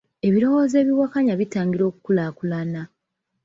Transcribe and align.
Ebirowozo 0.27 0.75
ebiwakanya 0.83 1.33
bitangira 1.41 1.83
okukulaakulana. 1.89 2.81